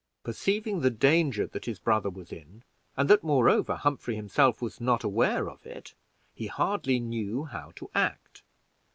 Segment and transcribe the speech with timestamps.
[0.23, 2.63] Perceiving the danger that his brother was in,
[2.97, 5.93] and that, moreover, Humphrey himself was not aware of it,
[6.33, 8.41] he hardly knew how to act.